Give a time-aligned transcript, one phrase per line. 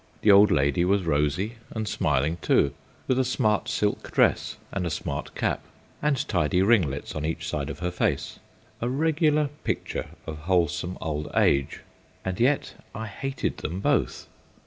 [0.23, 2.73] The old lady was rosy and smiling too,
[3.07, 5.61] with a smart silk dress and a smart cap,
[6.01, 8.39] and tidy ringlets on each side of her face
[8.81, 11.81] a regular picture of wholesome old age;
[12.25, 14.25] and yet I hated them both.